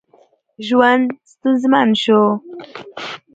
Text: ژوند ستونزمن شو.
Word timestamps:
ژوند 0.67 1.07
ستونزمن 1.31 1.89
شو. 2.01 2.19